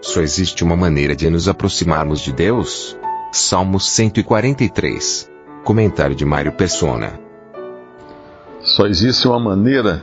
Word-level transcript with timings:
Só 0.00 0.20
existe 0.20 0.62
uma 0.62 0.76
maneira 0.76 1.16
de 1.16 1.28
nos 1.28 1.48
aproximarmos 1.48 2.20
de 2.20 2.32
Deus? 2.32 2.96
Salmos 3.32 3.90
143. 3.90 5.28
Comentário 5.64 6.14
de 6.14 6.24
Mário 6.24 6.52
Persona. 6.52 7.18
Só 8.60 8.86
existe 8.86 9.26
uma 9.26 9.40
maneira 9.40 10.02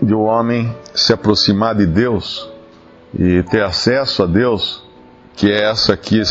de 0.00 0.14
o 0.14 0.20
homem 0.20 0.72
se 0.94 1.12
aproximar 1.12 1.74
de 1.74 1.86
Deus 1.86 2.48
e 3.18 3.42
ter 3.42 3.64
acesso 3.64 4.22
a 4.22 4.26
Deus, 4.26 4.84
que 5.34 5.50
é 5.50 5.64
essa 5.68 5.92
aqui 5.92 6.22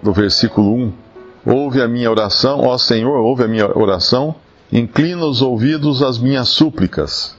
do 0.00 0.12
versículo 0.12 0.74
1. 0.74 0.92
Ouve 1.44 1.82
a 1.82 1.88
minha 1.88 2.08
oração, 2.08 2.60
ó 2.60 2.78
Senhor, 2.78 3.18
ouve 3.18 3.42
a 3.42 3.48
minha 3.48 3.66
oração, 3.76 4.36
inclina 4.72 5.26
os 5.26 5.42
ouvidos 5.42 6.04
às 6.04 6.18
minhas 6.18 6.48
súplicas. 6.50 7.36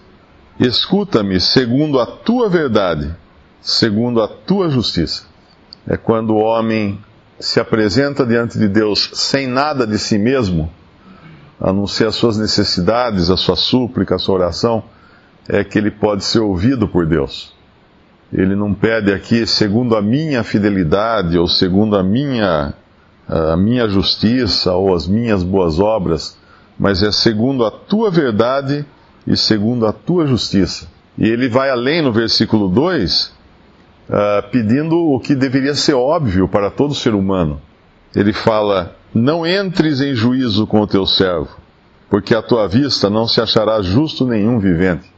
Escuta-me 0.59 1.39
segundo 1.39 1.99
a 1.99 2.05
tua 2.05 2.49
verdade, 2.49 3.15
segundo 3.63 4.21
a 4.21 4.27
tua 4.27 4.69
justiça. 4.69 5.23
É 5.87 5.95
quando 5.95 6.31
o 6.31 6.39
homem 6.39 6.99
se 7.39 7.59
apresenta 7.59 8.25
diante 8.25 8.59
de 8.59 8.67
Deus 8.67 9.09
sem 9.13 9.47
nada 9.47 9.87
de 9.87 9.97
si 9.97 10.17
mesmo, 10.17 10.69
a 11.59 11.71
não 11.71 11.87
ser 11.87 12.07
as 12.07 12.15
suas 12.15 12.37
necessidades, 12.37 13.29
a 13.29 13.37
sua 13.37 13.55
súplica, 13.55 14.15
a 14.15 14.19
sua 14.19 14.35
oração, 14.35 14.83
é 15.47 15.63
que 15.63 15.77
ele 15.77 15.91
pode 15.91 16.25
ser 16.25 16.39
ouvido 16.39 16.87
por 16.87 17.05
Deus. 17.05 17.53
Ele 18.31 18.55
não 18.55 18.73
pede 18.73 19.13
aqui 19.13 19.45
segundo 19.47 19.95
a 19.95 20.01
minha 20.01 20.43
fidelidade 20.43 21.37
ou 21.37 21.47
segundo 21.47 21.95
a 21.95 22.03
minha, 22.03 22.73
a 23.27 23.55
minha 23.55 23.87
justiça 23.87 24.73
ou 24.73 24.93
as 24.93 25.07
minhas 25.07 25.43
boas 25.43 25.79
obras, 25.79 26.37
mas 26.77 27.01
é 27.01 27.11
segundo 27.11 27.65
a 27.65 27.71
tua 27.71 28.09
verdade 28.09 28.85
e 29.25 29.37
segundo 29.37 29.85
a 29.85 29.93
tua 29.93 30.25
justiça. 30.25 30.87
E 31.17 31.29
ele 31.29 31.47
vai 31.47 31.69
além 31.69 32.01
no 32.01 32.11
versículo 32.11 32.67
2, 32.67 33.42
uh, 34.09 34.49
pedindo 34.51 34.97
o 34.97 35.19
que 35.19 35.35
deveria 35.35 35.75
ser 35.75 35.93
óbvio 35.93 36.47
para 36.47 36.69
todo 36.69 36.93
ser 36.93 37.13
humano. 37.13 37.61
Ele 38.15 38.33
fala: 38.33 38.95
Não 39.13 39.45
entres 39.45 40.01
em 40.01 40.13
juízo 40.13 40.67
com 40.67 40.81
o 40.81 40.87
teu 40.87 41.05
servo, 41.05 41.49
porque 42.09 42.35
à 42.35 42.41
tua 42.41 42.67
vista 42.67 43.09
não 43.09 43.27
se 43.27 43.41
achará 43.41 43.81
justo 43.81 44.25
nenhum 44.25 44.59
vivente. 44.59 45.11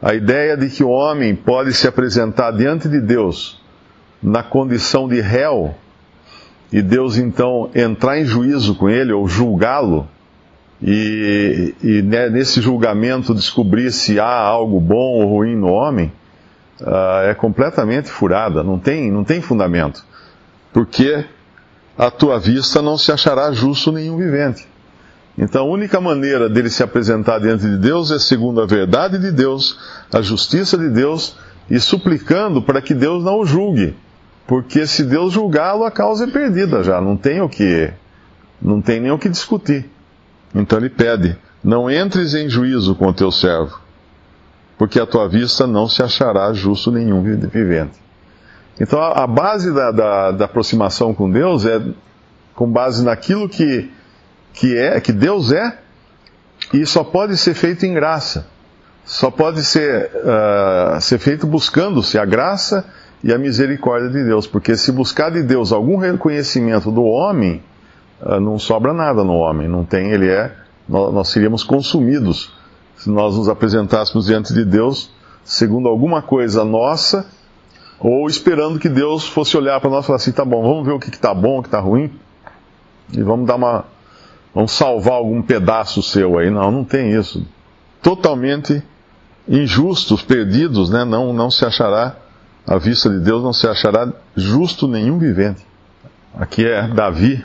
A 0.00 0.14
ideia 0.14 0.56
de 0.56 0.68
que 0.68 0.84
o 0.84 0.90
homem 0.90 1.34
pode 1.34 1.72
se 1.72 1.88
apresentar 1.88 2.50
diante 2.52 2.88
de 2.88 3.00
Deus 3.00 3.60
na 4.22 4.42
condição 4.42 5.08
de 5.08 5.20
réu 5.20 5.74
e 6.72 6.82
Deus 6.82 7.16
então 7.16 7.70
entrar 7.74 8.18
em 8.18 8.24
juízo 8.24 8.74
com 8.74 8.88
ele 8.88 9.12
ou 9.12 9.26
julgá-lo 9.26 10.06
e, 10.82 11.74
e 11.82 12.02
né, 12.02 12.28
nesse 12.28 12.60
julgamento 12.60 13.34
descobrir 13.34 13.90
se 13.90 14.20
há 14.20 14.38
algo 14.38 14.78
bom 14.80 15.22
ou 15.22 15.28
ruim 15.28 15.56
no 15.56 15.68
homem 15.68 16.12
uh, 16.80 17.28
é 17.28 17.34
completamente 17.34 18.10
furada, 18.10 18.62
não 18.62 18.78
tem, 18.78 19.10
não 19.10 19.24
tem 19.24 19.40
fundamento. 19.40 20.04
Porque 20.72 21.24
à 21.96 22.10
tua 22.10 22.38
vista 22.38 22.82
não 22.82 22.98
se 22.98 23.10
achará 23.10 23.50
justo 23.52 23.90
nenhum 23.92 24.16
vivente. 24.16 24.66
Então 25.38 25.66
a 25.66 25.70
única 25.70 26.00
maneira 26.00 26.48
dele 26.48 26.70
se 26.70 26.82
apresentar 26.82 27.38
diante 27.40 27.62
de 27.62 27.76
Deus 27.76 28.10
é 28.10 28.18
segundo 28.18 28.60
a 28.60 28.66
verdade 28.66 29.18
de 29.18 29.30
Deus, 29.30 29.78
a 30.12 30.22
justiça 30.22 30.78
de 30.78 30.88
Deus 30.88 31.36
e 31.70 31.78
suplicando 31.78 32.62
para 32.62 32.80
que 32.80 32.94
Deus 32.94 33.22
não 33.22 33.40
o 33.40 33.46
julgue. 33.46 33.94
Porque 34.46 34.86
se 34.86 35.02
Deus 35.04 35.32
julgá-lo, 35.32 35.84
a 35.84 35.90
causa 35.90 36.24
é 36.24 36.30
perdida 36.30 36.82
já, 36.82 37.00
não 37.00 37.16
tem 37.16 37.40
o 37.40 37.48
que 37.48 37.92
não 38.62 38.80
tem 38.80 39.00
nem 39.00 39.10
o 39.10 39.18
que 39.18 39.28
discutir. 39.28 39.90
Então 40.54 40.78
ele 40.78 40.88
pede: 40.88 41.36
Não 41.62 41.90
entres 41.90 42.32
em 42.32 42.48
juízo 42.48 42.94
com 42.94 43.08
o 43.08 43.12
teu 43.12 43.30
servo, 43.30 43.78
porque 44.78 45.00
a 45.00 45.06
tua 45.06 45.28
vista 45.28 45.66
não 45.66 45.88
se 45.88 46.02
achará 46.02 46.52
justo 46.52 46.90
nenhum 46.90 47.22
vivente. 47.22 47.98
Então 48.78 49.00
a, 49.00 49.26
base 49.26 49.72
da, 49.72 49.90
da, 49.90 50.30
da 50.32 50.44
aproximação 50.44 51.14
com 51.14 51.30
Deus 51.30 51.64
é 51.64 51.80
com 52.54 52.70
base 52.70 53.04
naquilo 53.04 53.48
que 53.48 53.90
que 54.52 54.76
é 54.76 55.00
que 55.00 55.12
Deus 55.12 55.52
é 55.52 55.78
e 56.72 56.84
só 56.86 57.04
pode 57.04 57.36
ser 57.36 57.54
feito 57.54 57.84
em 57.84 57.92
graça. 57.92 58.46
Só 59.04 59.30
pode 59.30 59.62
ser, 59.62 60.10
uh, 60.16 61.00
ser 61.00 61.18
feito 61.18 61.46
buscando-se 61.46 62.18
a 62.18 62.24
graça 62.24 62.84
e 63.22 63.32
a 63.32 63.38
misericórdia 63.38 64.10
de 64.10 64.24
Deus. 64.24 64.46
Porque 64.46 64.76
se 64.76 64.90
buscar 64.90 65.30
de 65.30 65.42
Deus 65.42 65.72
algum 65.72 65.96
reconhecimento 65.96 66.90
do 66.90 67.04
homem, 67.04 67.62
uh, 68.20 68.40
não 68.40 68.58
sobra 68.58 68.92
nada 68.92 69.22
no 69.22 69.34
homem. 69.34 69.68
Não 69.68 69.84
tem, 69.84 70.10
ele 70.10 70.28
é. 70.28 70.52
Nós, 70.88 71.14
nós 71.14 71.28
seríamos 71.28 71.62
consumidos 71.62 72.52
se 73.06 73.10
nós 73.10 73.36
nos 73.36 73.48
apresentássemos 73.48 74.26
diante 74.26 74.52
de 74.52 74.64
Deus 74.64 75.12
segundo 75.44 75.88
alguma 75.88 76.20
coisa 76.20 76.64
nossa, 76.64 77.24
ou 78.00 78.26
esperando 78.26 78.80
que 78.80 78.88
Deus 78.88 79.28
fosse 79.28 79.56
olhar 79.56 79.80
para 79.80 79.88
nós 79.88 80.02
e 80.02 80.06
falar 80.08 80.16
assim: 80.16 80.32
tá 80.32 80.44
bom, 80.44 80.60
vamos 80.60 80.84
ver 80.84 80.92
o 80.92 80.98
que 80.98 81.08
está 81.08 81.32
bom, 81.32 81.60
o 81.60 81.62
que 81.62 81.68
está 81.68 81.78
ruim, 81.78 82.10
e 83.12 83.22
vamos 83.22 83.46
dar 83.46 83.54
uma, 83.54 83.84
vamos 84.52 84.72
salvar 84.72 85.14
algum 85.14 85.40
pedaço 85.40 86.02
seu 86.02 86.36
aí. 86.36 86.50
Não, 86.50 86.72
não 86.72 86.84
tem 86.84 87.12
isso. 87.12 87.46
Totalmente 88.02 88.82
injustos, 89.48 90.20
perdidos, 90.22 90.90
né? 90.90 91.04
não, 91.04 91.32
não 91.32 91.48
se 91.48 91.64
achará, 91.64 92.16
à 92.66 92.76
vista 92.76 93.08
de 93.08 93.20
Deus, 93.20 93.40
não 93.40 93.52
se 93.52 93.68
achará 93.68 94.12
justo 94.34 94.88
nenhum 94.88 95.16
vivente. 95.16 95.64
Aqui 96.36 96.66
é 96.66 96.88
Davi, 96.88 97.44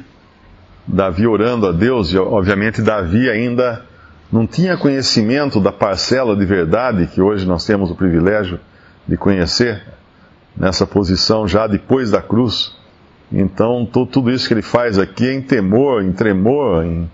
Davi 0.88 1.28
orando 1.28 1.68
a 1.68 1.72
Deus, 1.72 2.12
e 2.12 2.18
obviamente 2.18 2.82
Davi 2.82 3.30
ainda 3.30 3.91
não 4.32 4.48
tinha 4.48 4.78
conhecimento 4.78 5.60
da 5.60 5.72
parcela 5.72 6.36
de 6.36 6.46
verdade 6.46 7.08
que 7.08 7.22
hoje 7.22 7.46
nós 7.46 7.66
temos 7.66 7.92
o 7.92 7.96
privilégio 7.96 8.60
de 9.08 9.18
conhecer, 9.18 9.84
nessa 10.56 10.88
posição 10.88 11.48
já 11.48 11.68
depois 11.68 12.12
da 12.12 12.22
cruz. 12.22 12.74
Então, 13.32 13.86
tudo 13.86 14.32
isso 14.32 14.48
que 14.48 14.54
ele 14.54 14.62
faz 14.62 14.98
aqui 14.98 15.28
é 15.28 15.34
em 15.34 15.42
temor, 15.42 16.04
em 16.04 16.12
tremor, 16.12 16.86
em, 16.86 17.10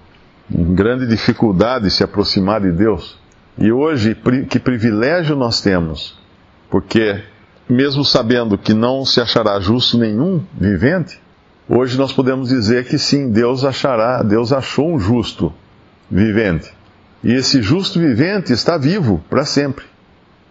em 0.52 0.76
grande 0.76 1.08
dificuldade 1.08 1.86
de 1.86 1.92
se 1.92 2.04
aproximar 2.04 2.62
de 2.62 2.72
Deus. 2.72 3.18
E 3.58 3.72
hoje, 3.72 4.16
que 4.50 4.60
privilégio 4.60 5.36
nós 5.36 5.62
temos, 5.62 6.18
porque, 6.70 7.24
mesmo 7.68 8.04
sabendo 8.06 8.58
que 8.58 8.74
não 8.74 9.04
se 9.06 9.20
achará 9.20 9.60
justo 9.60 9.98
nenhum 9.98 10.44
vivente, 10.54 11.20
hoje 11.68 11.98
nós 11.98 12.14
podemos 12.14 12.50
dizer 12.50 12.86
que 12.86 13.00
sim, 13.00 13.32
Deus 13.32 13.64
achará, 13.64 14.22
Deus 14.22 14.54
achou 14.54 14.94
um 14.94 15.00
justo 15.00 15.52
vivente. 16.10 16.77
E 17.28 17.34
esse 17.34 17.62
justo 17.62 18.00
vivente 18.00 18.54
está 18.54 18.78
vivo 18.78 19.22
para 19.30 19.44
sempre. 19.44 19.84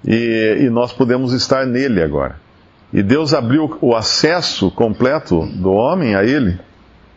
E, 0.07 0.59
e 0.61 0.69
nós 0.69 0.93
podemos 0.93 1.33
estar 1.33 1.65
nele 1.65 2.03
agora. 2.03 2.39
E 2.93 3.03
Deus 3.03 3.33
abriu 3.33 3.79
o 3.81 3.97
acesso 3.97 4.71
completo 4.71 5.47
do 5.55 5.73
homem 5.73 6.15
a 6.15 6.23
ele 6.23 6.61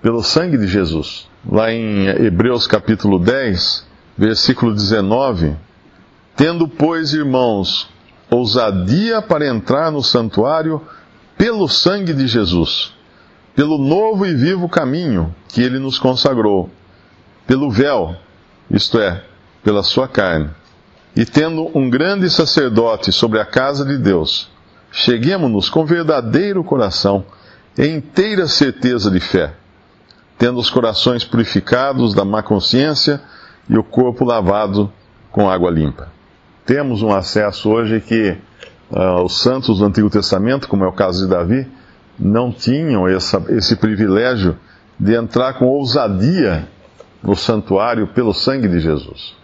pelo 0.01 0.23
sangue 0.23 0.57
de 0.57 0.65
Jesus. 0.65 1.27
Lá 1.45 1.73
em 1.73 2.07
Hebreus 2.07 2.67
capítulo 2.67 3.19
10, 3.19 3.85
versículo 4.17 4.73
19: 4.73 5.57
Tendo, 6.37 6.65
pois, 6.65 7.13
irmãos, 7.13 7.89
ousadia 8.31 9.21
para 9.21 9.45
entrar 9.45 9.91
no 9.91 10.01
santuário 10.01 10.81
pelo 11.37 11.67
sangue 11.67 12.13
de 12.13 12.27
Jesus, 12.27 12.93
pelo 13.53 13.77
novo 13.77 14.25
e 14.25 14.33
vivo 14.33 14.69
caminho 14.69 15.35
que 15.49 15.61
ele 15.61 15.79
nos 15.79 15.99
consagrou, 15.99 16.69
pelo 17.45 17.69
véu, 17.69 18.15
isto 18.71 18.97
é, 18.99 19.25
pela 19.63 19.83
sua 19.83 20.07
carne, 20.07 20.49
e 21.15 21.25
tendo 21.25 21.69
um 21.77 21.89
grande 21.89 22.29
sacerdote 22.29 23.11
sobre 23.11 23.39
a 23.39 23.45
casa 23.45 23.85
de 23.85 23.97
Deus, 23.97 24.49
Cheguemos-nos 24.91 25.69
com 25.69 25.85
verdadeiro 25.85 26.63
coração 26.63 27.23
e 27.77 27.85
inteira 27.85 28.47
certeza 28.47 29.11
de 29.11 29.19
fé, 29.19 29.53
tendo 30.37 30.59
os 30.59 30.69
corações 30.69 31.23
purificados 31.23 32.13
da 32.13 32.25
má 32.25 32.41
consciência 32.41 33.21
e 33.69 33.77
o 33.77 33.83
corpo 33.83 34.25
lavado 34.25 34.91
com 35.31 35.49
água 35.49 35.69
limpa. 35.69 36.09
Temos 36.65 37.03
um 37.03 37.13
acesso 37.13 37.69
hoje 37.69 38.01
que 38.01 38.35
uh, 38.89 39.23
os 39.23 39.41
santos 39.41 39.77
do 39.77 39.85
Antigo 39.85 40.09
Testamento, 40.09 40.67
como 40.67 40.83
é 40.83 40.87
o 40.87 40.93
caso 40.93 41.23
de 41.23 41.29
Davi, 41.29 41.67
não 42.17 42.51
tinham 42.51 43.07
essa, 43.07 43.41
esse 43.49 43.75
privilégio 43.75 44.57
de 44.99 45.13
entrar 45.13 45.53
com 45.53 45.65
ousadia 45.65 46.67
no 47.21 47.35
santuário 47.35 48.07
pelo 48.07 48.33
sangue 48.33 48.67
de 48.67 48.79
Jesus. 48.79 49.35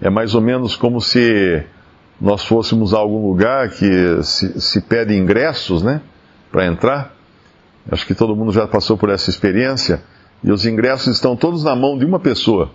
É 0.00 0.08
mais 0.08 0.34
ou 0.34 0.40
menos 0.40 0.76
como 0.76 1.00
se 1.00 1.62
nós 2.20 2.44
fôssemos 2.44 2.94
a 2.94 2.98
algum 2.98 3.26
lugar 3.26 3.68
que 3.70 4.22
se, 4.22 4.60
se 4.60 4.80
pede 4.80 5.16
ingressos, 5.16 5.82
né, 5.82 6.00
para 6.50 6.66
entrar. 6.66 7.14
Acho 7.90 8.06
que 8.06 8.14
todo 8.14 8.36
mundo 8.36 8.52
já 8.52 8.66
passou 8.66 8.96
por 8.96 9.10
essa 9.10 9.30
experiência. 9.30 10.02
E 10.42 10.50
os 10.50 10.64
ingressos 10.64 11.14
estão 11.14 11.36
todos 11.36 11.64
na 11.64 11.76
mão 11.76 11.98
de 11.98 12.04
uma 12.04 12.18
pessoa. 12.18 12.70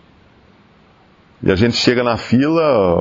E 1.41 1.51
a 1.51 1.55
gente 1.55 1.75
chega 1.77 2.03
na 2.03 2.17
fila, 2.17 2.95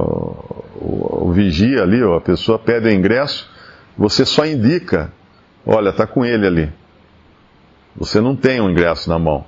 o, 0.76 1.26
o 1.28 1.32
vigia 1.32 1.82
ali, 1.82 2.02
a 2.02 2.20
pessoa 2.20 2.58
pede 2.58 2.88
o 2.88 2.92
ingresso, 2.92 3.48
você 3.96 4.24
só 4.24 4.44
indica, 4.44 5.12
olha, 5.66 5.90
está 5.90 6.06
com 6.06 6.24
ele 6.24 6.46
ali. 6.46 6.72
Você 7.96 8.20
não 8.20 8.34
tem 8.34 8.60
o 8.60 8.64
um 8.64 8.70
ingresso 8.70 9.08
na 9.08 9.18
mão, 9.18 9.44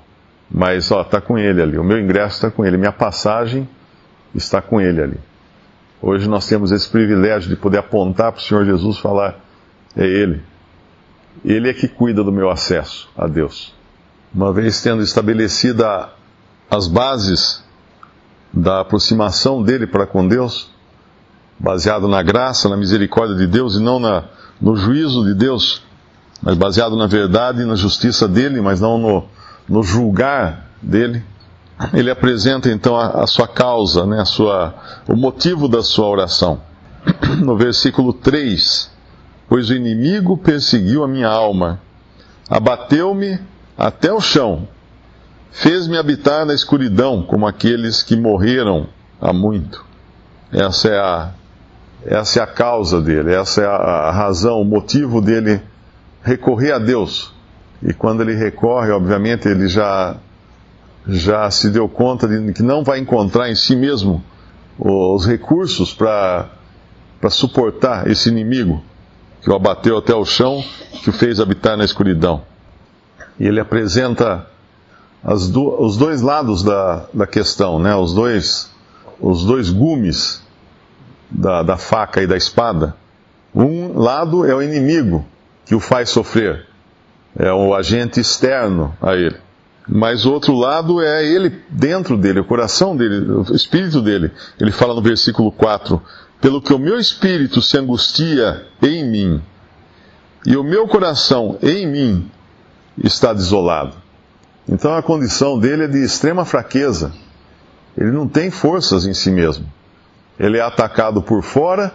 mas 0.50 0.90
ó, 0.90 1.02
está 1.02 1.20
com 1.20 1.36
ele 1.36 1.60
ali. 1.60 1.78
O 1.78 1.84
meu 1.84 1.98
ingresso 1.98 2.36
está 2.36 2.50
com 2.50 2.64
ele, 2.64 2.76
minha 2.76 2.92
passagem 2.92 3.68
está 4.36 4.60
com 4.60 4.80
ele 4.80 5.02
ali. 5.02 5.20
Hoje 6.00 6.28
nós 6.28 6.46
temos 6.46 6.70
esse 6.70 6.88
privilégio 6.88 7.48
de 7.48 7.56
poder 7.56 7.78
apontar 7.78 8.32
para 8.32 8.40
o 8.40 8.42
Senhor 8.42 8.64
Jesus 8.64 8.96
e 8.96 9.00
falar: 9.00 9.40
é 9.96 10.04
Ele. 10.04 10.42
Ele 11.44 11.68
é 11.68 11.74
que 11.74 11.88
cuida 11.88 12.22
do 12.22 12.32
meu 12.32 12.50
acesso 12.50 13.08
a 13.16 13.26
Deus. 13.26 13.74
Uma 14.34 14.52
vez 14.52 14.82
tendo 14.82 15.02
estabelecida 15.02 16.10
as 16.70 16.86
bases 16.86 17.64
da 18.52 18.80
aproximação 18.80 19.62
dele 19.62 19.86
para 19.86 20.06
com 20.06 20.26
Deus, 20.26 20.70
baseado 21.58 22.08
na 22.08 22.22
graça, 22.22 22.68
na 22.68 22.76
misericórdia 22.76 23.36
de 23.36 23.46
Deus 23.46 23.76
e 23.76 23.82
não 23.82 23.98
na, 23.98 24.24
no 24.60 24.76
juízo 24.76 25.24
de 25.24 25.34
Deus, 25.34 25.82
mas 26.42 26.56
baseado 26.56 26.96
na 26.96 27.06
verdade 27.06 27.62
e 27.62 27.64
na 27.64 27.76
justiça 27.76 28.26
dele, 28.26 28.60
mas 28.60 28.80
não 28.80 28.98
no, 28.98 29.24
no 29.68 29.82
julgar 29.82 30.70
dele. 30.80 31.22
Ele 31.92 32.10
apresenta 32.10 32.70
então 32.70 32.96
a, 32.96 33.22
a 33.22 33.26
sua 33.26 33.46
causa, 33.46 34.06
né, 34.06 34.20
a 34.20 34.24
sua, 34.24 34.74
o 35.06 35.14
motivo 35.14 35.68
da 35.68 35.82
sua 35.82 36.06
oração. 36.06 36.60
No 37.42 37.56
versículo 37.56 38.12
3: 38.12 38.90
Pois 39.48 39.68
o 39.68 39.74
inimigo 39.74 40.36
perseguiu 40.36 41.04
a 41.04 41.08
minha 41.08 41.28
alma, 41.28 41.80
abateu-me 42.48 43.38
até 43.76 44.12
o 44.12 44.20
chão, 44.20 44.66
fez-me 45.52 45.98
habitar 45.98 46.46
na 46.46 46.54
escuridão 46.54 47.22
como 47.22 47.46
aqueles 47.46 48.02
que 48.02 48.16
morreram 48.16 48.88
há 49.20 49.32
muito. 49.32 49.84
Essa 50.52 50.88
é 50.88 50.98
a, 50.98 51.30
essa 52.04 52.40
é 52.40 52.42
a 52.42 52.46
causa 52.46 53.00
dele, 53.00 53.34
essa 53.34 53.62
é 53.62 53.66
a, 53.66 53.70
a 53.70 54.10
razão, 54.10 54.60
o 54.60 54.64
motivo 54.64 55.20
dele 55.20 55.60
recorrer 56.22 56.72
a 56.72 56.78
Deus. 56.78 57.32
E 57.82 57.92
quando 57.92 58.22
ele 58.22 58.34
recorre, 58.34 58.90
obviamente, 58.90 59.48
ele 59.48 59.68
já, 59.68 60.16
já 61.08 61.50
se 61.50 61.70
deu 61.70 61.88
conta 61.88 62.26
de 62.26 62.52
que 62.52 62.62
não 62.62 62.82
vai 62.82 62.98
encontrar 62.98 63.50
em 63.50 63.54
si 63.54 63.76
mesmo 63.76 64.22
os 64.78 65.26
recursos 65.26 65.94
para 65.94 66.50
suportar 67.30 68.10
esse 68.10 68.28
inimigo 68.28 68.82
que 69.40 69.50
o 69.50 69.54
abateu 69.54 69.96
até 69.96 70.14
o 70.14 70.24
chão, 70.24 70.64
que 71.02 71.10
o 71.10 71.12
fez 71.12 71.38
habitar 71.38 71.76
na 71.76 71.84
escuridão. 71.84 72.42
E 73.38 73.46
ele 73.46 73.60
apresenta 73.60 74.46
do, 75.52 75.80
os 75.80 75.96
dois 75.96 76.20
lados 76.20 76.64
da, 76.64 77.06
da 77.14 77.26
questão, 77.26 77.78
né? 77.78 77.94
os, 77.94 78.12
dois, 78.12 78.70
os 79.20 79.44
dois 79.44 79.70
gumes 79.70 80.42
da, 81.30 81.62
da 81.62 81.76
faca 81.76 82.22
e 82.22 82.26
da 82.26 82.36
espada. 82.36 82.96
Um 83.54 83.98
lado 83.98 84.44
é 84.44 84.54
o 84.54 84.60
inimigo, 84.60 85.24
que 85.64 85.74
o 85.74 85.80
faz 85.80 86.10
sofrer. 86.10 86.66
É 87.38 87.52
o 87.52 87.74
agente 87.74 88.18
externo 88.18 88.94
a 89.00 89.14
ele. 89.14 89.45
Mas 89.88 90.26
o 90.26 90.32
outro 90.32 90.54
lado 90.54 91.00
é 91.00 91.24
ele 91.24 91.62
dentro 91.68 92.16
dele, 92.16 92.40
o 92.40 92.44
coração 92.44 92.96
dele, 92.96 93.30
o 93.30 93.54
espírito 93.54 94.02
dele. 94.02 94.32
Ele 94.58 94.72
fala 94.72 94.94
no 94.94 95.02
versículo 95.02 95.52
4: 95.52 96.02
Pelo 96.40 96.60
que 96.60 96.72
o 96.72 96.78
meu 96.78 96.98
espírito 96.98 97.62
se 97.62 97.78
angustia 97.78 98.66
em 98.82 99.08
mim, 99.08 99.42
e 100.44 100.56
o 100.56 100.64
meu 100.64 100.88
coração 100.88 101.56
em 101.62 101.86
mim 101.86 102.30
está 103.02 103.32
desolado. 103.32 103.94
Então 104.68 104.94
a 104.94 105.02
condição 105.02 105.58
dele 105.58 105.84
é 105.84 105.88
de 105.88 106.02
extrema 106.02 106.44
fraqueza. 106.44 107.12
Ele 107.96 108.10
não 108.10 108.26
tem 108.26 108.50
forças 108.50 109.06
em 109.06 109.14
si 109.14 109.30
mesmo. 109.30 109.66
Ele 110.38 110.58
é 110.58 110.60
atacado 110.60 111.22
por 111.22 111.42
fora 111.42 111.94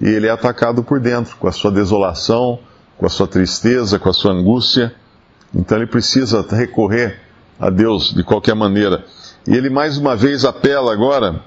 e 0.00 0.08
ele 0.08 0.26
é 0.26 0.30
atacado 0.30 0.82
por 0.82 1.00
dentro, 1.00 1.36
com 1.36 1.46
a 1.46 1.52
sua 1.52 1.70
desolação, 1.70 2.58
com 2.96 3.06
a 3.06 3.08
sua 3.08 3.26
tristeza, 3.26 3.98
com 3.98 4.08
a 4.08 4.12
sua 4.12 4.32
angústia. 4.32 4.94
Então 5.54 5.78
ele 5.78 5.86
precisa 5.86 6.44
recorrer 6.50 7.27
a 7.58 7.70
Deus 7.70 8.14
de 8.14 8.22
qualquer 8.22 8.54
maneira. 8.54 9.04
E 9.46 9.54
ele 9.54 9.70
mais 9.70 9.96
uma 9.96 10.16
vez 10.16 10.44
apela 10.44 10.92
agora 10.92 11.42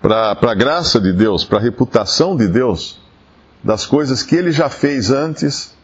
para 0.00 0.36
a 0.40 0.54
graça 0.54 1.00
de 1.00 1.12
Deus, 1.12 1.44
para 1.44 1.58
a 1.58 1.60
reputação 1.60 2.36
de 2.36 2.46
Deus, 2.46 2.98
das 3.62 3.86
coisas 3.86 4.22
que 4.22 4.36
ele 4.36 4.52
já 4.52 4.68
fez 4.68 5.10
antes, 5.10 5.76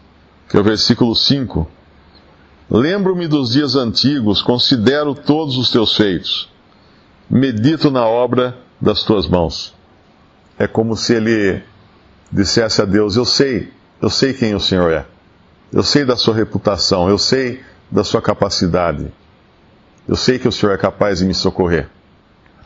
que 0.48 0.56
é 0.56 0.60
o 0.60 0.64
versículo 0.64 1.14
5. 1.14 1.68
Lembro-me 2.70 3.26
dos 3.26 3.50
dias 3.52 3.74
antigos, 3.74 4.40
considero 4.40 5.14
todos 5.14 5.56
os 5.56 5.70
teus 5.70 5.96
feitos, 5.96 6.48
medito 7.28 7.90
na 7.90 8.06
obra 8.06 8.56
das 8.80 9.02
tuas 9.02 9.26
mãos. 9.26 9.74
É 10.58 10.66
como 10.66 10.96
se 10.96 11.14
ele 11.14 11.62
dissesse 12.30 12.80
a 12.80 12.84
Deus: 12.84 13.16
Eu 13.16 13.24
sei 13.24 13.72
eu 14.02 14.10
sei 14.10 14.34
quem 14.34 14.52
o 14.52 14.58
Senhor 14.58 14.90
é. 14.90 15.06
Eu 15.72 15.84
sei 15.84 16.04
da 16.04 16.16
sua 16.16 16.34
reputação. 16.34 17.08
Eu 17.08 17.16
sei 17.16 17.62
da 17.88 18.02
sua 18.02 18.20
capacidade. 18.20 19.12
Eu 20.08 20.16
sei 20.16 20.38
que 20.38 20.48
o 20.48 20.52
Senhor 20.52 20.72
é 20.72 20.78
capaz 20.78 21.20
de 21.20 21.24
me 21.24 21.34
socorrer. 21.34 21.88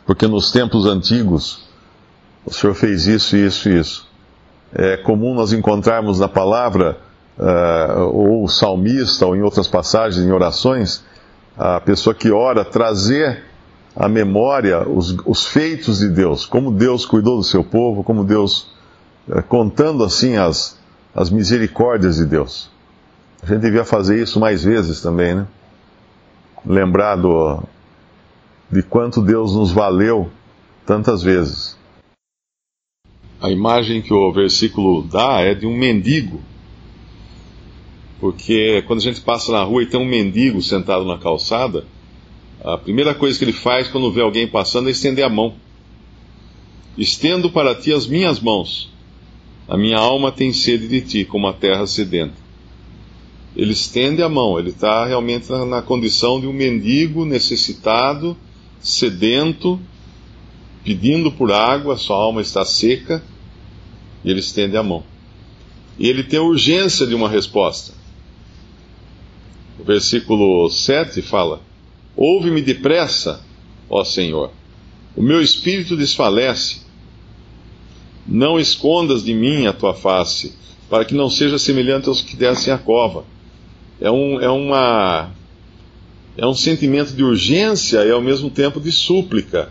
Porque 0.05 0.25
nos 0.25 0.51
tempos 0.51 0.85
antigos, 0.85 1.67
o 2.45 2.53
Senhor 2.53 2.73
fez 2.73 3.05
isso, 3.05 3.35
isso 3.35 3.69
e 3.69 3.79
isso. 3.79 4.07
É 4.73 4.97
comum 4.97 5.33
nós 5.33 5.53
encontrarmos 5.53 6.19
na 6.19 6.27
palavra, 6.27 6.97
uh, 7.37 8.01
ou 8.11 8.43
o 8.43 8.47
salmista, 8.47 9.25
ou 9.25 9.35
em 9.35 9.41
outras 9.41 9.67
passagens, 9.67 10.25
em 10.25 10.31
orações, 10.31 11.03
a 11.57 11.79
pessoa 11.79 12.13
que 12.13 12.31
ora 12.31 12.63
trazer 12.65 13.43
à 13.95 14.07
memória 14.07 14.87
os, 14.87 15.15
os 15.25 15.45
feitos 15.45 15.99
de 15.99 16.09
Deus, 16.09 16.45
como 16.45 16.71
Deus 16.71 17.05
cuidou 17.05 17.37
do 17.37 17.43
seu 17.43 17.63
povo, 17.63 18.03
como 18.03 18.23
Deus, 18.23 18.71
uh, 19.27 19.43
contando 19.43 20.03
assim 20.03 20.37
as, 20.37 20.79
as 21.13 21.29
misericórdias 21.29 22.15
de 22.15 22.25
Deus. 22.25 22.69
A 23.43 23.45
gente 23.45 23.61
devia 23.61 23.85
fazer 23.85 24.21
isso 24.21 24.39
mais 24.39 24.63
vezes 24.63 25.01
também, 25.01 25.35
né? 25.35 25.47
Lembrar 26.67 27.15
do, 27.15 27.63
de 28.69 28.83
quanto 28.83 29.21
Deus 29.21 29.55
nos 29.55 29.71
valeu 29.71 30.29
tantas 30.85 31.23
vezes. 31.23 31.77
A 33.39 33.49
imagem 33.49 34.01
que 34.01 34.13
o 34.13 34.31
versículo 34.31 35.03
dá 35.03 35.39
é 35.41 35.53
de 35.53 35.65
um 35.65 35.77
mendigo. 35.77 36.41
Porque 38.19 38.83
quando 38.87 38.99
a 38.99 39.03
gente 39.03 39.21
passa 39.21 39.51
na 39.51 39.63
rua 39.63 39.83
e 39.83 39.85
tem 39.85 39.99
um 39.99 40.05
mendigo 40.05 40.61
sentado 40.61 41.05
na 41.05 41.17
calçada, 41.17 41.85
a 42.63 42.77
primeira 42.77 43.13
coisa 43.15 43.37
que 43.37 43.45
ele 43.45 43.53
faz 43.53 43.87
quando 43.87 44.11
vê 44.11 44.21
alguém 44.21 44.47
passando 44.47 44.89
é 44.89 44.91
estender 44.91 45.23
a 45.23 45.29
mão. 45.29 45.53
Estendo 46.97 47.49
para 47.51 47.75
ti 47.75 47.93
as 47.93 48.07
minhas 48.07 48.39
mãos 48.39 48.91
a 49.67 49.75
minha 49.75 49.97
alma 49.97 50.31
tem 50.31 50.53
sede 50.53 50.87
de 50.87 51.01
ti, 51.01 51.25
como 51.25 51.45
a 51.45 51.53
terra 51.53 51.85
sedenta. 51.85 52.46
Ele 53.57 53.73
estende 53.73 54.21
a 54.21 54.29
mão, 54.29 54.59
ele 54.59 54.69
está 54.69 55.07
realmente 55.07 55.49
na, 55.49 55.65
na 55.65 55.81
condição 55.81 56.39
de 56.39 56.45
um 56.45 56.53
mendigo 56.53 57.25
necessitado, 57.25 58.37
sedento, 58.79 59.79
pedindo 60.83 61.31
por 61.31 61.51
água, 61.51 61.97
sua 61.97 62.17
alma 62.17 62.39
está 62.39 62.63
seca, 62.63 63.23
e 64.23 64.29
ele 64.29 64.41
estende 64.41 64.77
a 64.77 64.83
mão. 64.83 65.03
E 65.97 66.07
ele 66.07 66.23
tem 66.23 66.39
urgência 66.39 67.07
de 67.07 67.15
uma 67.15 67.27
resposta. 67.27 67.93
O 69.79 69.83
versículo 69.83 70.69
7 70.69 71.23
fala: 71.23 71.59
Ouve-me 72.15 72.61
depressa, 72.61 73.43
ó 73.89 74.03
Senhor, 74.03 74.51
o 75.15 75.21
meu 75.23 75.41
espírito 75.41 75.97
desfalece 75.97 76.85
não 78.27 78.59
escondas 78.59 79.23
de 79.23 79.33
mim 79.33 79.65
a 79.65 79.73
tua 79.73 79.93
face, 79.93 80.53
para 80.89 81.05
que 81.05 81.15
não 81.15 81.29
seja 81.29 81.57
semelhante 81.57 82.09
aos 82.09 82.21
que 82.21 82.35
descem 82.35 82.73
a 82.73 82.77
cova. 82.77 83.23
É 83.99 84.11
um, 84.11 84.39
é 84.39 84.49
uma, 84.49 85.31
é 86.37 86.45
um 86.45 86.53
sentimento 86.53 87.13
de 87.13 87.23
urgência 87.23 88.05
e 88.05 88.11
ao 88.11 88.21
mesmo 88.21 88.49
tempo 88.49 88.79
de 88.79 88.91
súplica, 88.91 89.69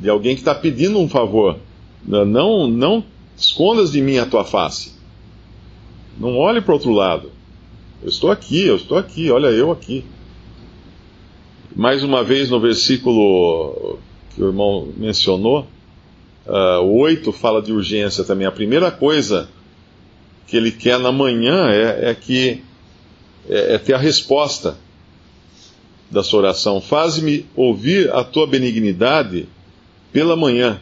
de 0.00 0.08
alguém 0.08 0.34
que 0.34 0.40
está 0.40 0.54
pedindo 0.54 0.98
um 0.98 1.08
favor. 1.08 1.58
Não, 2.04 2.66
não 2.66 3.04
escondas 3.36 3.92
de 3.92 4.00
mim 4.00 4.18
a 4.18 4.26
tua 4.26 4.44
face. 4.44 4.92
Não 6.18 6.36
olhe 6.36 6.60
para 6.60 6.74
outro 6.74 6.92
lado. 6.92 7.30
Eu 8.02 8.08
estou 8.08 8.30
aqui, 8.30 8.66
eu 8.66 8.76
estou 8.76 8.96
aqui, 8.96 9.30
olha 9.30 9.48
eu 9.48 9.70
aqui. 9.70 10.04
Mais 11.74 12.02
uma 12.02 12.24
vez 12.24 12.50
no 12.50 12.60
versículo 12.60 13.98
que 14.34 14.42
o 14.42 14.46
irmão 14.46 14.88
mencionou, 14.96 15.66
Uh, 16.48 16.80
o 16.80 17.00
8 17.00 17.30
fala 17.30 17.60
de 17.60 17.70
urgência 17.70 18.24
também. 18.24 18.46
A 18.46 18.50
primeira 18.50 18.90
coisa 18.90 19.50
que 20.46 20.56
ele 20.56 20.70
quer 20.70 20.98
na 20.98 21.12
manhã 21.12 21.68
é, 21.68 22.08
é 22.08 22.14
que 22.14 22.62
é, 23.48 23.74
é, 23.74 23.78
ter 23.78 23.94
a 23.94 23.98
resposta 23.98 24.76
da 26.10 26.22
sua 26.22 26.40
oração. 26.40 26.80
Faz-me 26.80 27.46
ouvir 27.54 28.12
a 28.14 28.24
tua 28.24 28.46
benignidade 28.46 29.48
pela 30.12 30.36
manhã, 30.36 30.80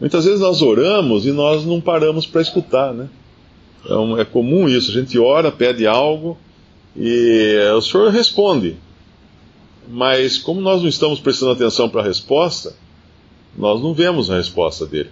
Muitas 0.00 0.24
vezes 0.24 0.40
nós 0.40 0.62
oramos 0.62 1.26
e 1.26 1.32
nós 1.32 1.64
não 1.64 1.80
paramos 1.80 2.24
para 2.24 2.40
escutar, 2.40 2.94
né? 2.94 3.08
É, 3.86 4.20
é 4.20 4.24
comum 4.24 4.68
isso, 4.68 4.90
a 4.90 4.94
gente 4.94 5.18
ora, 5.18 5.50
pede 5.50 5.86
algo 5.86 6.38
e 6.96 7.58
o 7.76 7.80
Senhor 7.80 8.10
responde. 8.10 8.76
Mas 9.88 10.38
como 10.38 10.60
nós 10.60 10.82
não 10.82 10.88
estamos 10.88 11.18
prestando 11.18 11.52
atenção 11.52 11.88
para 11.88 12.02
a 12.02 12.04
resposta, 12.04 12.76
nós 13.56 13.82
não 13.82 13.92
vemos 13.92 14.30
a 14.30 14.36
resposta 14.36 14.86
dele. 14.86 15.10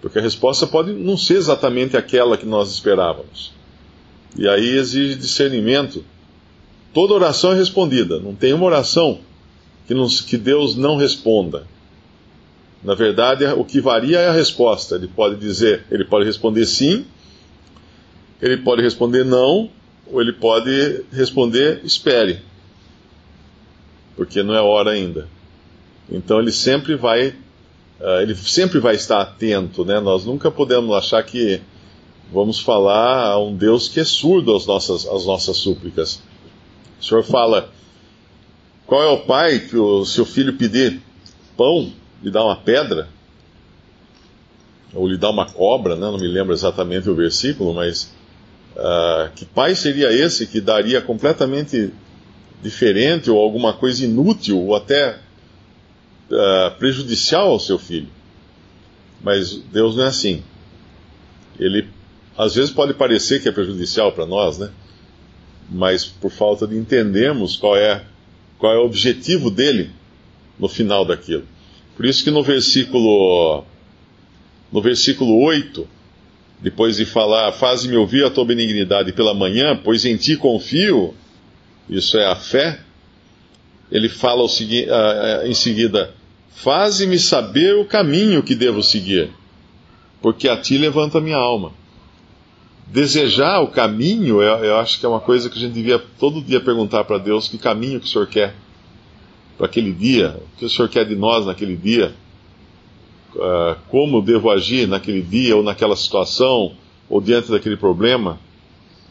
Porque 0.00 0.18
a 0.18 0.22
resposta 0.22 0.66
pode 0.66 0.92
não 0.92 1.16
ser 1.16 1.34
exatamente 1.34 1.96
aquela 1.96 2.36
que 2.36 2.46
nós 2.46 2.70
esperávamos. 2.70 3.52
E 4.36 4.48
aí 4.48 4.76
exige 4.76 5.14
discernimento. 5.14 6.04
Toda 6.92 7.14
oração 7.14 7.52
é 7.52 7.56
respondida. 7.56 8.18
Não 8.18 8.34
tem 8.34 8.52
uma 8.52 8.66
oração 8.66 9.20
que, 9.86 9.94
que 10.24 10.36
Deus 10.36 10.76
não 10.76 10.96
responda. 10.96 11.66
Na 12.82 12.94
verdade, 12.94 13.44
o 13.44 13.64
que 13.64 13.80
varia 13.80 14.18
é 14.18 14.28
a 14.28 14.32
resposta. 14.32 14.94
Ele 14.94 15.08
pode 15.08 15.36
dizer, 15.36 15.84
ele 15.90 16.04
pode 16.04 16.24
responder 16.24 16.64
sim, 16.66 17.04
ele 18.40 18.58
pode 18.58 18.82
responder 18.82 19.24
não, 19.24 19.70
ou 20.06 20.20
ele 20.20 20.32
pode 20.32 21.04
responder 21.12 21.80
espere, 21.84 22.40
porque 24.16 24.42
não 24.42 24.54
é 24.54 24.60
hora 24.60 24.92
ainda. 24.92 25.28
Então 26.10 26.40
ele 26.40 26.52
sempre 26.52 26.94
vai, 26.94 27.28
uh, 28.00 28.20
ele 28.22 28.34
sempre 28.34 28.78
vai 28.78 28.94
estar 28.94 29.20
atento, 29.20 29.84
né? 29.84 30.00
Nós 30.00 30.24
nunca 30.24 30.50
podemos 30.50 30.96
achar 30.96 31.22
que 31.22 31.60
vamos 32.32 32.60
falar 32.60 33.32
a 33.32 33.38
um 33.38 33.54
Deus 33.54 33.88
que 33.88 34.00
é 34.00 34.04
surdo 34.04 34.54
às 34.54 34.66
nossas, 34.66 35.06
às 35.06 35.24
nossas 35.24 35.56
súplicas. 35.56 36.22
O 37.00 37.04
Senhor 37.04 37.22
fala: 37.22 37.70
qual 38.86 39.02
é 39.02 39.08
o 39.08 39.18
pai 39.18 39.60
que 39.60 39.76
o 39.76 40.04
seu 40.04 40.24
filho 40.24 40.56
pedir 40.56 41.00
pão 41.56 41.92
lhe 42.22 42.30
dá 42.30 42.44
uma 42.44 42.56
pedra? 42.56 43.08
Ou 44.94 45.06
lhe 45.06 45.18
dá 45.18 45.30
uma 45.30 45.46
cobra, 45.46 45.94
né? 45.94 46.00
não 46.00 46.16
me 46.16 46.26
lembro 46.26 46.54
exatamente 46.54 47.10
o 47.10 47.14
versículo, 47.14 47.74
mas 47.74 48.14
uh, 48.74 49.30
que 49.34 49.44
pai 49.44 49.74
seria 49.74 50.10
esse 50.10 50.46
que 50.46 50.60
daria 50.60 51.02
completamente 51.02 51.92
diferente 52.62 53.30
ou 53.30 53.38
alguma 53.38 53.74
coisa 53.74 54.04
inútil 54.04 54.58
ou 54.58 54.74
até 54.74 55.18
uh, 56.30 56.70
prejudicial 56.78 57.50
ao 57.50 57.60
seu 57.60 57.78
filho? 57.78 58.08
Mas 59.22 59.54
Deus 59.54 59.96
não 59.96 60.04
é 60.04 60.08
assim. 60.08 60.42
Ele 61.58 61.86
às 62.38 62.54
vezes 62.54 62.70
pode 62.70 62.94
parecer 62.94 63.42
que 63.42 63.48
é 63.48 63.52
prejudicial 63.52 64.12
para 64.12 64.24
nós, 64.24 64.58
né? 64.58 64.70
Mas 65.68 66.04
por 66.04 66.30
falta 66.30 66.68
de 66.68 66.76
entendermos 66.76 67.56
qual 67.56 67.76
é, 67.76 68.04
qual 68.56 68.72
é 68.72 68.78
o 68.78 68.84
objetivo 68.84 69.50
dele 69.50 69.90
no 70.56 70.68
final 70.68 71.04
daquilo. 71.04 71.44
Por 71.96 72.06
isso 72.06 72.22
que 72.22 72.30
no 72.30 72.44
versículo 72.44 73.64
no 74.70 74.80
versículo 74.80 75.42
8, 75.42 75.88
depois 76.60 76.96
de 76.96 77.04
falar, 77.04 77.50
faze-me 77.52 77.96
ouvir 77.96 78.24
a 78.24 78.30
tua 78.30 78.44
benignidade 78.44 79.12
pela 79.12 79.34
manhã, 79.34 79.76
pois 79.82 80.04
em 80.04 80.16
ti 80.16 80.36
confio, 80.36 81.14
isso 81.88 82.16
é 82.18 82.26
a 82.26 82.36
fé, 82.36 82.80
ele 83.90 84.08
fala 84.08 84.46
segui, 84.48 84.84
uh, 84.84 85.46
em 85.46 85.54
seguida, 85.54 86.14
faze-me 86.50 87.18
saber 87.18 87.74
o 87.76 87.84
caminho 87.84 88.42
que 88.42 88.54
devo 88.54 88.82
seguir, 88.82 89.30
porque 90.20 90.48
a 90.48 90.56
ti 90.56 90.78
levanta 90.78 91.20
minha 91.20 91.36
alma 91.36 91.72
desejar 92.90 93.60
o 93.60 93.68
caminho, 93.68 94.42
eu, 94.42 94.64
eu, 94.64 94.76
acho 94.78 94.98
que 94.98 95.06
é 95.06 95.08
uma 95.08 95.20
coisa 95.20 95.48
que 95.50 95.56
a 95.56 95.60
gente 95.60 95.72
devia 95.72 95.98
todo 95.98 96.42
dia 96.42 96.60
perguntar 96.60 97.04
para 97.04 97.18
Deus: 97.18 97.48
que 97.48 97.58
caminho 97.58 98.00
que 98.00 98.06
o 98.06 98.08
Senhor 98.08 98.26
quer 98.26 98.54
para 99.56 99.66
aquele 99.66 99.92
dia? 99.92 100.40
O 100.54 100.58
que 100.58 100.64
o 100.64 100.70
Senhor 100.70 100.88
quer 100.88 101.04
de 101.04 101.14
nós 101.14 101.46
naquele 101.46 101.76
dia? 101.76 102.14
Uh, 103.34 103.76
como 103.88 104.22
devo 104.22 104.50
agir 104.50 104.88
naquele 104.88 105.20
dia, 105.20 105.54
ou 105.54 105.62
naquela 105.62 105.94
situação, 105.94 106.74
ou 107.08 107.20
diante 107.20 107.50
daquele 107.50 107.76
problema? 107.76 108.40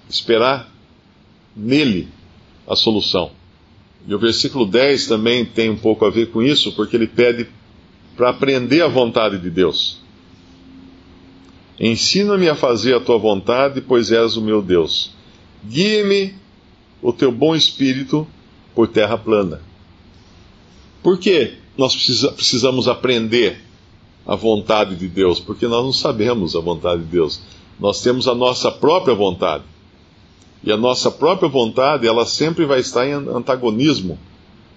Esperar 0.10 0.70
nele 1.56 2.08
a 2.68 2.76
solução. 2.76 3.32
E 4.08 4.16
o 4.16 4.20
versículo 4.20 4.66
10 4.66 5.08
também 5.08 5.46
tem 5.46 5.70
um 5.70 5.78
pouco 5.78 6.06
a 6.06 6.10
ver 6.10 6.32
com 6.32 6.42
isso, 6.42 6.72
porque 6.74 6.96
ele 6.96 7.08
pede 7.08 7.48
para 8.16 8.30
aprender 8.30 8.82
a 8.82 8.88
vontade 8.88 9.38
de 9.38 9.50
Deus. 9.50 10.02
Ensina-me 11.80 12.50
a 12.50 12.56
fazer 12.56 12.96
a 12.96 13.00
tua 13.00 13.18
vontade, 13.18 13.82
pois 13.82 14.12
és 14.12 14.36
o 14.36 14.42
meu 14.42 14.62
Deus. 14.62 15.12
Guie-me 15.64 16.34
o 17.02 17.14
teu 17.14 17.32
bom 17.32 17.56
espírito 17.56 18.28
por 18.74 18.88
terra 18.88 19.18
plana. 19.18 19.62
Por 21.04 21.20
que 21.20 21.54
nós 21.78 21.96
precisa, 21.96 22.32
precisamos 22.32 22.88
aprender 22.88 23.62
a 24.26 24.36
vontade 24.36 24.96
de 24.96 25.08
Deus? 25.08 25.40
Porque 25.40 25.68
nós 25.68 25.84
não 25.84 25.94
sabemos 25.94 26.56
a 26.56 26.60
vontade 26.60 27.04
de 27.04 27.10
Deus. 27.10 27.42
Nós 27.80 28.02
temos 28.02 28.28
a 28.28 28.34
nossa 28.34 28.72
própria 28.72 29.14
vontade. 29.14 29.64
E 30.64 30.72
a 30.72 30.78
nossa 30.78 31.12
própria 31.12 31.48
vontade, 31.48 32.08
ela 32.08 32.26
sempre 32.26 32.66
vai 32.66 32.80
estar 32.80 33.08
em 33.08 33.14
antagonismo 33.14 34.18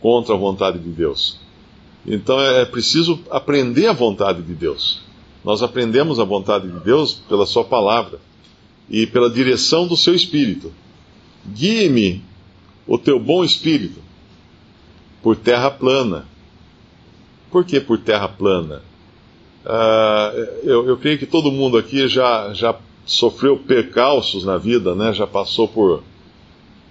contra 0.01 0.35
a 0.35 0.39
vontade 0.39 0.79
de 0.79 0.91
Deus. 0.91 1.39
Então 2.07 2.41
é 2.41 2.65
preciso 2.65 3.21
aprender 3.31 3.87
a 3.87 3.93
vontade 3.93 4.43
de 4.43 4.55
Deus. 4.55 5.01
Nós 5.45 5.63
aprendemos 5.63 6.21
a 6.21 6.25
vontade 6.25 6.69
de 6.69 6.79
Deus 6.81 7.15
pela 7.15 7.47
Sua 7.47 7.65
palavra 7.65 8.19
e 8.89 9.07
pela 9.07 9.31
direção 9.31 9.87
do 9.87 9.97
Seu 9.97 10.15
Espírito. 10.15 10.73
Guie-me 11.47 12.23
o 12.87 12.99
teu 12.99 13.19
bom 13.19 13.43
espírito 13.43 14.01
por 15.23 15.37
terra 15.37 15.71
plana. 15.71 16.27
Por 17.51 17.65
que 17.65 17.81
por 17.81 17.99
terra 17.99 18.29
plana? 18.29 18.83
Uh, 19.65 20.37
eu, 20.65 20.89
eu, 20.89 20.97
creio 20.97 21.19
que 21.19 21.27
todo 21.27 21.53
mundo 21.53 21.77
aqui 21.77 22.09
já, 22.09 22.53
já 22.53 22.75
sofreu 23.05 23.59
percalços 23.59 24.45
na 24.45 24.57
vida, 24.57 24.95
né? 24.95 25.13
já 25.13 25.27
passou 25.27 25.69
por, 25.69 26.03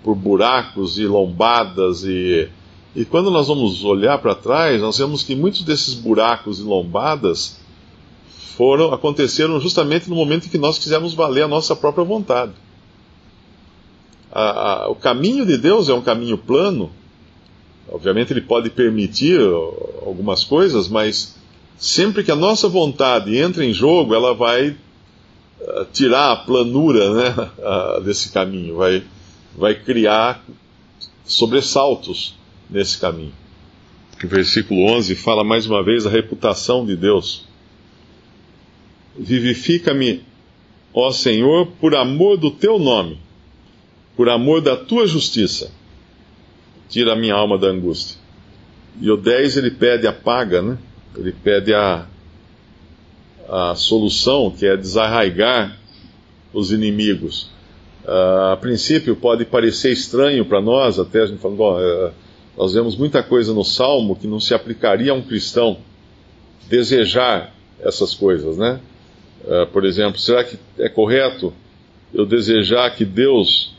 por 0.03 0.15
buracos 0.15 0.98
e 0.98 1.06
lombadas. 1.06 2.03
E, 2.03 2.50
e 2.96 3.06
quando 3.06 3.29
nós 3.29 3.48
vamos 3.48 3.84
olhar 3.84 4.18
para 4.20 4.36
trás, 4.36 4.82
nós 4.82 4.98
vemos 4.98 5.24
que 5.24 5.36
muitos 5.36 5.63
desses 5.63 5.94
buracos 5.94 6.60
e 6.60 6.63
lombadas 6.63 7.59
foram 8.60 8.94
aconteceram 8.94 9.58
justamente 9.58 10.10
no 10.10 10.18
momento 10.18 10.48
em 10.48 10.50
que 10.50 10.58
nós 10.58 10.78
quisemos 10.78 11.13
valer 11.13 11.44
a 11.44 11.48
nossa 11.48 11.78
própria 11.78 12.04
vontade. 12.04 12.51
A, 14.30 14.42
a, 14.84 14.89
o 14.89 14.96
caminho 14.96 15.46
de 15.46 15.58
Deus 15.58 15.88
é 15.88 15.94
um 15.94 16.01
caminho 16.01 16.38
plano. 16.38 16.92
Obviamente, 17.89 18.34
Ele 18.34 18.42
pode 18.42 18.70
permitir 18.70 19.39
algumas 20.06 20.44
coisas, 20.44 20.89
mas 20.89 21.38
sempre 21.78 22.22
que 22.22 22.32
a 22.32 22.36
nossa 22.36 22.68
vontade 22.68 23.38
entra 23.38 23.63
em 23.63 23.72
jogo, 23.72 24.13
ela 24.13 24.34
vai 24.34 24.72
uh, 24.72 25.86
tirar 25.94 26.34
a 26.34 26.36
planura 26.36 27.13
né, 27.13 27.51
desse 28.04 28.30
caminho, 28.30 28.75
vai, 28.75 29.06
vai 29.58 29.74
criar 29.74 30.44
sobressaltos 31.24 32.36
nesse 32.70 32.98
caminho. 32.98 33.32
O 34.22 34.28
versículo 34.28 34.82
11 34.98 35.16
fala 35.16 35.46
mais 35.46 35.66
uma 35.66 35.82
vez 35.82 36.06
a 36.06 36.10
reputação 36.10 36.86
de 36.86 36.98
Deus. 36.98 37.48
Vivifica-me, 39.20 40.24
ó 40.94 41.12
Senhor, 41.12 41.68
por 41.80 41.94
amor 41.94 42.38
do 42.38 42.52
teu 42.52 42.80
nome, 42.80 43.20
por 44.16 44.30
amor 44.30 44.62
da 44.62 44.78
tua 44.78 45.06
justiça. 45.06 45.72
Tira 46.88 47.14
a 47.14 47.16
minha 47.18 47.36
alma 47.36 47.58
da 47.58 47.68
angústia. 47.68 48.18
E 49.02 49.12
o 49.12 49.18
10 49.18 49.58
ele 49.58 49.72
pede 49.72 50.08
a 50.08 50.14
paga, 50.14 50.62
né? 50.62 50.78
Ele 51.18 51.34
pede 51.34 51.74
a, 51.74 52.08
a 53.48 53.76
solução, 53.76 54.50
que 54.50 54.66
é 54.66 54.78
desarraigar 54.78 55.78
os 56.54 56.72
inimigos. 56.72 57.50
Uh, 58.06 58.54
a 58.54 58.58
princípio 58.58 59.16
pode 59.18 59.44
parecer 59.46 59.92
estranho 59.92 60.46
para 60.46 60.62
nós, 60.62 60.98
até 60.98 61.22
a 61.22 61.26
gente 61.26 61.40
falando, 61.40 61.60
uh, 61.60 62.12
nós 62.58 62.74
vemos 62.74 62.96
muita 62.96 63.22
coisa 63.22 63.54
no 63.54 63.64
Salmo 63.64 64.16
que 64.16 64.28
não 64.28 64.40
se 64.40 64.54
aplicaria 64.54 65.12
a 65.12 65.16
um 65.16 65.22
cristão 65.22 65.78
desejar 66.68 67.54
essas 67.82 68.14
coisas, 68.14 68.58
né? 68.58 68.80
Uh, 69.43 69.65
por 69.67 69.86
exemplo, 69.86 70.19
será 70.19 70.43
que 70.43 70.58
é 70.77 70.89
correto 70.89 71.53
eu 72.13 72.25
desejar 72.25 72.89
que 72.96 73.05
Deus 73.05 73.74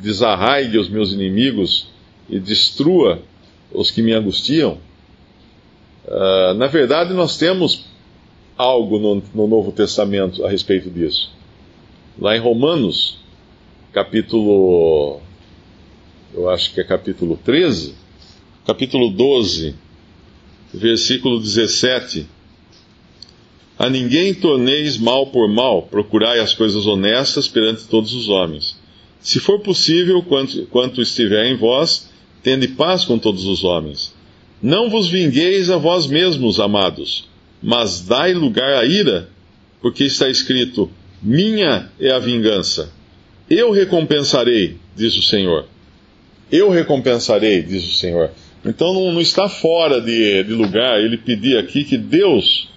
desarraigue 0.00 0.78
os 0.78 0.88
meus 0.88 1.12
inimigos 1.12 1.88
e 2.28 2.38
destrua 2.38 3.22
os 3.72 3.90
que 3.90 4.02
me 4.02 4.12
angustiam? 4.12 4.78
Uh, 6.06 6.54
na 6.54 6.66
verdade, 6.66 7.14
nós 7.14 7.36
temos 7.36 7.84
algo 8.56 8.98
no, 8.98 9.22
no 9.34 9.46
Novo 9.46 9.72
Testamento 9.72 10.44
a 10.44 10.50
respeito 10.50 10.90
disso. 10.90 11.32
Lá 12.18 12.36
em 12.36 12.40
Romanos, 12.40 13.18
capítulo. 13.92 15.20
Eu 16.34 16.48
acho 16.48 16.72
que 16.72 16.80
é 16.80 16.84
capítulo 16.84 17.38
13, 17.44 17.94
capítulo 18.66 19.10
12, 19.10 19.74
versículo 20.72 21.40
17 21.40 22.26
a 23.80 23.88
ninguém 23.88 24.34
torneis 24.34 24.98
mal 24.98 25.28
por 25.28 25.48
mal, 25.48 25.84
procurai 25.84 26.38
as 26.38 26.52
coisas 26.52 26.86
honestas 26.86 27.48
perante 27.48 27.88
todos 27.88 28.12
os 28.12 28.28
homens. 28.28 28.78
Se 29.20 29.40
for 29.40 29.58
possível, 29.60 30.22
quanto, 30.22 30.66
quanto 30.66 31.00
estiver 31.00 31.46
em 31.46 31.56
vós, 31.56 32.10
tende 32.42 32.68
paz 32.68 33.06
com 33.06 33.18
todos 33.18 33.46
os 33.46 33.64
homens. 33.64 34.14
Não 34.62 34.90
vos 34.90 35.08
vingueis 35.08 35.70
a 35.70 35.78
vós 35.78 36.06
mesmos, 36.06 36.60
amados, 36.60 37.26
mas 37.62 38.02
dai 38.02 38.34
lugar 38.34 38.70
à 38.76 38.84
ira, 38.84 39.30
porque 39.80 40.04
está 40.04 40.28
escrito: 40.28 40.90
Minha 41.22 41.90
é 41.98 42.10
a 42.10 42.18
vingança, 42.18 42.92
eu 43.48 43.70
recompensarei, 43.70 44.76
diz 44.94 45.16
o 45.16 45.22
Senhor. 45.22 45.64
Eu 46.52 46.68
recompensarei, 46.68 47.62
diz 47.62 47.88
o 47.88 47.94
Senhor. 47.94 48.30
Então 48.62 48.92
não, 48.92 49.12
não 49.12 49.22
está 49.22 49.48
fora 49.48 50.02
de, 50.02 50.44
de, 50.44 50.52
lugar 50.52 51.00
ele 51.00 51.16
pedir 51.16 51.56
aqui 51.56 51.82
que 51.82 51.96
Deus 51.96 52.68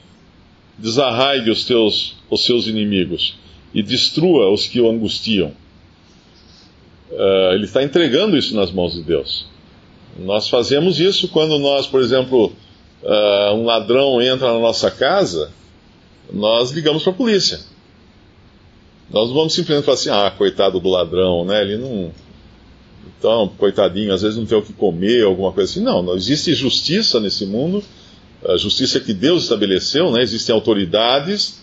desarraigue 0.84 1.50
os, 1.50 1.64
teus, 1.64 2.14
os 2.30 2.44
seus 2.44 2.68
inimigos 2.68 3.36
e 3.74 3.82
destrua 3.82 4.52
os 4.52 4.68
que 4.68 4.82
o 4.82 4.90
angustiam. 4.90 5.54
Uh, 7.10 7.54
ele 7.54 7.64
está 7.64 7.82
entregando 7.82 8.36
isso 8.36 8.54
nas 8.54 8.70
mãos 8.70 8.94
de 8.94 9.02
Deus. 9.02 9.46
Nós 10.20 10.50
fazemos 10.50 11.00
isso 11.00 11.30
quando 11.30 11.58
nós, 11.58 11.88
por 11.88 12.02
exemplo, 12.02 12.52
uh, 13.02 13.54
um 13.54 13.64
ladrão 13.64 14.22
entra 14.22 14.52
na 14.52 14.60
nossa 14.60 14.92
casa, 14.92 15.52
nós 16.32 16.72
ligamos 16.72 17.02
para 17.02 17.14
a 17.14 17.16
polícia. 17.16 17.62
Nós 19.10 19.30
não 19.30 19.36
vamos 19.36 19.54
simplesmente 19.54 19.86
falar 19.86 19.96
assim, 19.96 20.10
ah, 20.10 20.32
coitado 20.38 20.82
do 20.82 20.90
ladrão, 20.90 21.46
né? 21.46 21.62
Ele 21.62 21.78
não. 21.78 22.12
Então, 23.18 23.48
coitadinho, 23.58 24.14
às 24.14 24.22
vezes 24.22 24.38
não 24.38 24.46
tem 24.46 24.58
o 24.58 24.62
que 24.62 24.74
comer, 24.74 25.24
alguma 25.24 25.54
coisa 25.54 25.72
assim. 25.72 25.82
Não, 25.82 26.02
não 26.02 26.16
existe 26.16 26.54
justiça 26.54 27.20
nesse 27.20 27.46
mundo, 27.46 27.82
a 28.46 28.58
justiça 28.58 29.00
que 29.00 29.14
Deus 29.14 29.44
estabeleceu, 29.44 30.12
né? 30.12 30.22
Existem 30.22 30.54
autoridades 30.54 31.62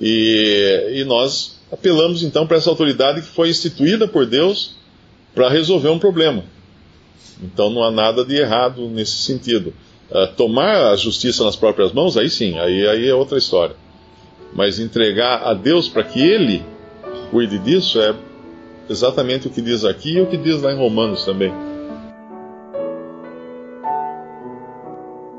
e, 0.00 1.00
e 1.00 1.04
nós 1.04 1.58
apelamos 1.70 2.22
então 2.22 2.46
para 2.46 2.56
essa 2.56 2.70
autoridade 2.70 3.22
que 3.22 3.28
foi 3.28 3.50
instituída 3.50 4.08
por 4.08 4.26
Deus 4.26 4.76
para 5.34 5.48
resolver 5.48 5.88
um 5.88 5.98
problema. 5.98 6.44
Então 7.42 7.70
não 7.70 7.84
há 7.84 7.90
nada 7.90 8.24
de 8.24 8.36
errado 8.36 8.88
nesse 8.88 9.16
sentido. 9.16 9.72
Uh, 10.10 10.26
tomar 10.36 10.90
a 10.90 10.96
justiça 10.96 11.44
nas 11.44 11.54
próprias 11.54 11.92
mãos, 11.92 12.16
aí 12.16 12.30
sim, 12.30 12.58
aí, 12.58 12.86
aí 12.88 13.08
é 13.08 13.14
outra 13.14 13.38
história. 13.38 13.76
Mas 14.54 14.78
entregar 14.78 15.42
a 15.42 15.52
Deus 15.52 15.88
para 15.88 16.02
que 16.02 16.20
Ele 16.20 16.64
cuide 17.30 17.58
disso 17.58 18.00
é 18.00 18.14
exatamente 18.88 19.46
o 19.46 19.50
que 19.50 19.60
diz 19.60 19.84
aqui 19.84 20.14
e 20.14 20.20
o 20.20 20.26
que 20.26 20.38
diz 20.38 20.62
lá 20.62 20.72
em 20.72 20.78
Romanos 20.78 21.24
também. 21.24 21.52